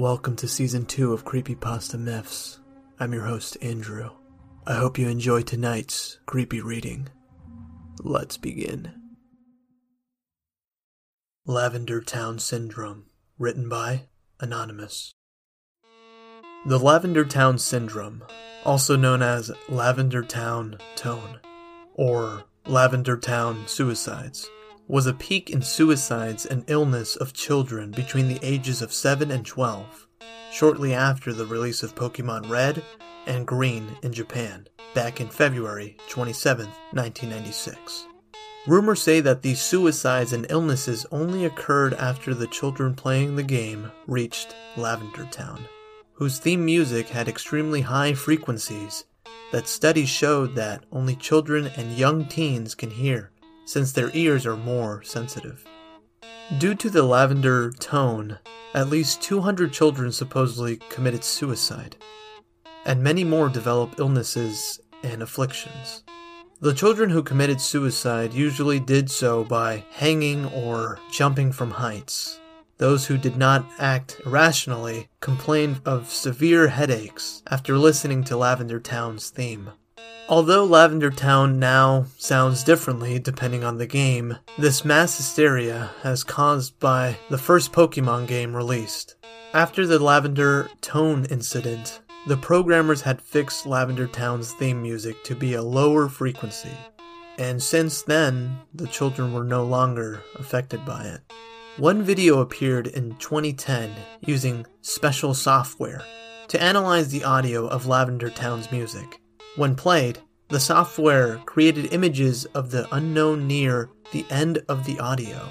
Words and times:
Welcome 0.00 0.34
to 0.36 0.48
season 0.48 0.86
2 0.86 1.12
of 1.12 1.26
Creepypasta 1.26 1.98
Myths. 1.98 2.58
I'm 2.98 3.12
your 3.12 3.26
host, 3.26 3.58
Andrew. 3.60 4.08
I 4.66 4.72
hope 4.72 4.96
you 4.96 5.06
enjoy 5.10 5.42
tonight's 5.42 6.18
creepy 6.24 6.62
reading. 6.62 7.10
Let's 8.02 8.38
begin. 8.38 8.94
Lavender 11.44 12.00
Town 12.00 12.38
Syndrome, 12.38 13.10
written 13.38 13.68
by 13.68 14.06
Anonymous. 14.40 15.12
The 16.64 16.78
Lavender 16.78 17.26
Town 17.26 17.58
Syndrome, 17.58 18.24
also 18.64 18.96
known 18.96 19.20
as 19.20 19.52
Lavender 19.68 20.22
Town 20.22 20.78
Tone, 20.96 21.40
or 21.92 22.44
Lavender 22.64 23.18
Town 23.18 23.64
Suicides, 23.66 24.48
was 24.90 25.06
a 25.06 25.14
peak 25.14 25.50
in 25.50 25.62
suicides 25.62 26.44
and 26.44 26.64
illness 26.66 27.14
of 27.14 27.32
children 27.32 27.92
between 27.92 28.26
the 28.26 28.40
ages 28.42 28.82
of 28.82 28.92
7 28.92 29.30
and 29.30 29.46
12, 29.46 30.08
shortly 30.50 30.92
after 30.92 31.32
the 31.32 31.46
release 31.46 31.84
of 31.84 31.94
Pokemon 31.94 32.50
Red 32.50 32.82
and 33.24 33.46
Green 33.46 33.96
in 34.02 34.12
Japan, 34.12 34.66
back 34.92 35.20
in 35.20 35.28
February 35.28 35.96
27, 36.08 36.66
1996. 36.66 38.06
Rumors 38.66 39.00
say 39.00 39.20
that 39.20 39.42
these 39.42 39.60
suicides 39.60 40.32
and 40.32 40.44
illnesses 40.50 41.06
only 41.12 41.44
occurred 41.44 41.94
after 41.94 42.34
the 42.34 42.48
children 42.48 42.92
playing 42.92 43.36
the 43.36 43.44
game 43.44 43.92
reached 44.08 44.56
Lavender 44.76 45.24
Town, 45.30 45.60
whose 46.14 46.40
theme 46.40 46.64
music 46.64 47.08
had 47.08 47.28
extremely 47.28 47.82
high 47.82 48.12
frequencies 48.12 49.04
that 49.52 49.68
studies 49.68 50.08
showed 50.08 50.56
that 50.56 50.82
only 50.90 51.14
children 51.14 51.70
and 51.76 51.96
young 51.96 52.24
teens 52.24 52.74
can 52.74 52.90
hear 52.90 53.30
since 53.70 53.92
their 53.92 54.10
ears 54.14 54.44
are 54.46 54.56
more 54.56 55.00
sensitive. 55.04 55.64
Due 56.58 56.74
to 56.74 56.90
the 56.90 57.04
lavender 57.04 57.70
tone, 57.70 58.36
at 58.74 58.88
least 58.88 59.22
200 59.22 59.72
children 59.72 60.10
supposedly 60.10 60.78
committed 60.88 61.22
suicide, 61.22 61.94
and 62.84 63.00
many 63.00 63.22
more 63.22 63.48
developed 63.48 64.00
illnesses 64.00 64.80
and 65.04 65.22
afflictions. 65.22 66.02
The 66.60 66.74
children 66.74 67.10
who 67.10 67.22
committed 67.22 67.60
suicide 67.60 68.34
usually 68.34 68.80
did 68.80 69.08
so 69.08 69.44
by 69.44 69.84
hanging 69.92 70.46
or 70.46 70.98
jumping 71.12 71.52
from 71.52 71.70
heights. 71.70 72.40
Those 72.78 73.06
who 73.06 73.16
did 73.16 73.36
not 73.36 73.64
act 73.78 74.20
irrationally 74.26 75.08
complained 75.20 75.80
of 75.84 76.10
severe 76.10 76.66
headaches 76.66 77.44
after 77.48 77.78
listening 77.78 78.24
to 78.24 78.36
Lavender 78.36 78.80
Town's 78.80 79.30
theme. 79.30 79.70
Although 80.30 80.62
Lavender 80.64 81.10
Town 81.10 81.58
now 81.58 82.06
sounds 82.16 82.62
differently 82.62 83.18
depending 83.18 83.64
on 83.64 83.78
the 83.78 83.86
game, 83.86 84.36
this 84.56 84.84
mass 84.84 85.16
hysteria 85.16 85.90
has 86.02 86.22
caused 86.22 86.78
by 86.78 87.16
the 87.30 87.36
first 87.36 87.72
Pokemon 87.72 88.28
game 88.28 88.54
released. 88.54 89.16
After 89.52 89.88
the 89.88 89.98
Lavender 89.98 90.70
Tone 90.82 91.24
incident, 91.24 92.00
the 92.28 92.36
programmers 92.36 93.00
had 93.00 93.20
fixed 93.20 93.66
Lavender 93.66 94.06
Town's 94.06 94.52
theme 94.52 94.80
music 94.80 95.24
to 95.24 95.34
be 95.34 95.54
a 95.54 95.62
lower 95.62 96.08
frequency, 96.08 96.76
and 97.36 97.60
since 97.60 98.02
then, 98.02 98.56
the 98.72 98.86
children 98.86 99.32
were 99.32 99.42
no 99.42 99.64
longer 99.64 100.22
affected 100.36 100.84
by 100.84 101.06
it. 101.06 101.22
One 101.76 102.04
video 102.04 102.38
appeared 102.38 102.86
in 102.86 103.16
2010 103.16 103.90
using 104.20 104.64
special 104.80 105.34
software 105.34 106.04
to 106.46 106.62
analyze 106.62 107.08
the 107.08 107.24
audio 107.24 107.66
of 107.66 107.86
Lavender 107.86 108.30
Town's 108.30 108.70
music. 108.70 109.19
When 109.56 109.74
played, 109.74 110.20
the 110.48 110.60
software 110.60 111.38
created 111.38 111.92
images 111.92 112.44
of 112.46 112.70
the 112.70 112.84
Unown 112.92 113.46
near 113.46 113.90
the 114.12 114.24
end 114.30 114.62
of 114.68 114.84
the 114.84 114.98
audio. 115.00 115.48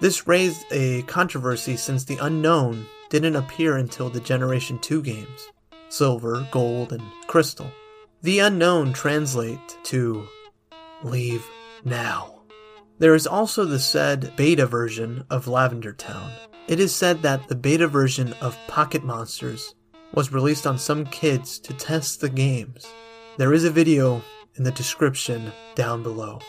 This 0.00 0.26
raised 0.28 0.64
a 0.70 1.02
controversy 1.02 1.76
since 1.76 2.04
the 2.04 2.16
Unown 2.16 2.84
didn't 3.08 3.36
appear 3.36 3.78
until 3.78 4.10
the 4.10 4.20
Generation 4.20 4.78
2 4.80 5.02
games 5.02 5.50
Silver, 5.88 6.46
Gold, 6.50 6.92
and 6.92 7.02
Crystal. 7.26 7.70
The 8.22 8.38
Unown 8.40 8.92
translate 8.92 9.78
to 9.84 10.28
leave 11.02 11.44
now. 11.84 12.42
There 12.98 13.14
is 13.14 13.26
also 13.26 13.64
the 13.64 13.78
said 13.78 14.34
beta 14.36 14.66
version 14.66 15.24
of 15.30 15.48
Lavender 15.48 15.94
Town. 15.94 16.30
It 16.66 16.80
is 16.80 16.94
said 16.94 17.22
that 17.22 17.48
the 17.48 17.56
beta 17.56 17.86
version 17.86 18.34
of 18.42 18.58
Pocket 18.66 19.04
Monsters 19.04 19.74
was 20.12 20.32
released 20.32 20.66
on 20.66 20.78
some 20.78 21.06
kids 21.06 21.58
to 21.60 21.72
test 21.72 22.20
the 22.20 22.28
games. 22.28 22.86
There 23.38 23.52
is 23.52 23.62
a 23.62 23.70
video 23.70 24.20
in 24.56 24.64
the 24.64 24.72
description 24.72 25.52
down 25.76 26.02
below. 26.02 26.40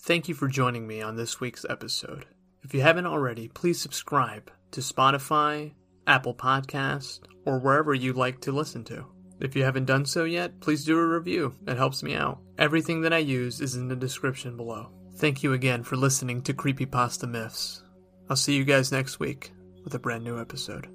Thank 0.00 0.26
you 0.26 0.34
for 0.34 0.48
joining 0.48 0.86
me 0.86 1.02
on 1.02 1.16
this 1.16 1.38
week's 1.38 1.66
episode. 1.68 2.24
If 2.62 2.72
you 2.72 2.80
haven't 2.80 3.04
already, 3.04 3.48
please 3.48 3.78
subscribe 3.78 4.50
to 4.70 4.80
Spotify, 4.80 5.74
Apple 6.06 6.34
Podcast, 6.34 7.20
or 7.44 7.58
wherever 7.58 7.92
you 7.92 8.14
like 8.14 8.40
to 8.40 8.52
listen 8.52 8.84
to. 8.84 9.04
If 9.40 9.54
you 9.54 9.64
haven't 9.64 9.84
done 9.84 10.04
so 10.04 10.24
yet, 10.24 10.60
please 10.60 10.84
do 10.84 10.98
a 10.98 11.06
review. 11.06 11.54
It 11.66 11.76
helps 11.76 12.02
me 12.02 12.14
out. 12.14 12.40
Everything 12.58 13.02
that 13.02 13.12
I 13.12 13.18
use 13.18 13.60
is 13.60 13.76
in 13.76 13.88
the 13.88 13.96
description 13.96 14.56
below. 14.56 14.90
Thank 15.16 15.42
you 15.42 15.52
again 15.52 15.82
for 15.82 15.96
listening 15.96 16.42
to 16.42 16.54
Creepypasta 16.54 17.28
Myths. 17.28 17.82
I'll 18.28 18.36
see 18.36 18.56
you 18.56 18.64
guys 18.64 18.92
next 18.92 19.20
week 19.20 19.52
with 19.84 19.94
a 19.94 19.98
brand 19.98 20.24
new 20.24 20.40
episode. 20.40 20.88